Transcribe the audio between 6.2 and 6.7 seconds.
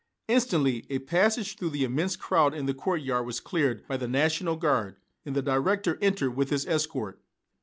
with his